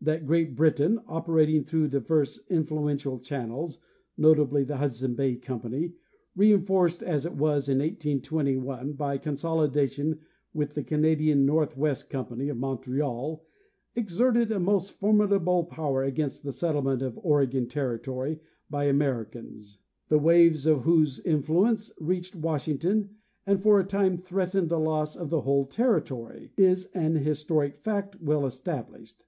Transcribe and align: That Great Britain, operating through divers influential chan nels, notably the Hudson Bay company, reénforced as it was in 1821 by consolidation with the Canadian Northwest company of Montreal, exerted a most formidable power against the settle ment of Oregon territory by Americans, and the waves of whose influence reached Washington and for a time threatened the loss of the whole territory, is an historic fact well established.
That 0.00 0.24
Great 0.26 0.54
Britain, 0.54 1.00
operating 1.08 1.64
through 1.64 1.88
divers 1.88 2.44
influential 2.48 3.18
chan 3.18 3.48
nels, 3.48 3.78
notably 4.16 4.62
the 4.62 4.76
Hudson 4.76 5.16
Bay 5.16 5.34
company, 5.34 5.94
reénforced 6.36 7.02
as 7.02 7.26
it 7.26 7.32
was 7.32 7.68
in 7.68 7.78
1821 7.80 8.92
by 8.92 9.18
consolidation 9.18 10.20
with 10.54 10.74
the 10.74 10.84
Canadian 10.84 11.44
Northwest 11.44 12.08
company 12.08 12.48
of 12.48 12.58
Montreal, 12.58 13.44
exerted 13.96 14.52
a 14.52 14.60
most 14.60 14.92
formidable 14.92 15.64
power 15.64 16.04
against 16.04 16.44
the 16.44 16.52
settle 16.52 16.82
ment 16.82 17.02
of 17.02 17.18
Oregon 17.20 17.66
territory 17.66 18.38
by 18.70 18.84
Americans, 18.84 19.78
and 20.08 20.20
the 20.20 20.22
waves 20.22 20.64
of 20.64 20.82
whose 20.82 21.18
influence 21.26 21.92
reached 21.98 22.36
Washington 22.36 23.16
and 23.48 23.60
for 23.60 23.80
a 23.80 23.84
time 23.84 24.16
threatened 24.16 24.68
the 24.68 24.78
loss 24.78 25.16
of 25.16 25.28
the 25.28 25.40
whole 25.40 25.64
territory, 25.64 26.52
is 26.56 26.86
an 26.94 27.16
historic 27.16 27.78
fact 27.78 28.22
well 28.22 28.46
established. 28.46 29.24